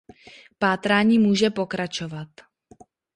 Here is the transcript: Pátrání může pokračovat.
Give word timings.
Pátrání 0.59 1.19
může 1.19 1.49
pokračovat. 1.49 2.27